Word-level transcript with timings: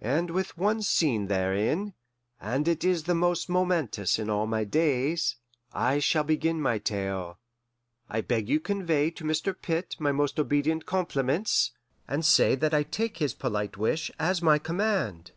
And 0.00 0.30
with 0.30 0.56
one 0.56 0.80
scene 0.80 1.26
therein, 1.26 1.92
and 2.40 2.66
it 2.66 2.80
the 2.80 3.14
most 3.14 3.50
momentous 3.50 4.18
in 4.18 4.30
all 4.30 4.46
my 4.46 4.64
days, 4.64 5.36
I 5.70 5.98
shall 5.98 6.24
begin 6.24 6.62
my 6.62 6.78
tale. 6.78 7.38
I 8.08 8.22
beg 8.22 8.48
you 8.48 8.58
convey 8.58 9.10
to 9.10 9.24
Mr. 9.24 9.54
Pitt 9.54 9.94
my 9.98 10.12
most 10.12 10.40
obedient 10.40 10.86
compliments, 10.86 11.72
and 12.08 12.24
say 12.24 12.54
that 12.54 12.72
I 12.72 12.84
take 12.84 13.18
his 13.18 13.34
polite 13.34 13.76
wish 13.76 14.10
as 14.18 14.40
my 14.40 14.58
command. 14.58 15.32